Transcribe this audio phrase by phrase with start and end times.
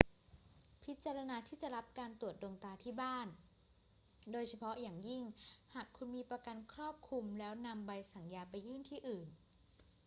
[0.83, 3.27] พิจารณาที่จะรับการตรวจดวงตาที่บ้าน
[4.31, 5.23] โดยเฉพาะอย่างยิ่ง
[5.73, 9.27] หากคุณมีประกันครอบคลุม แล้วนำใบสั่งยาไปยื่นที่อื่น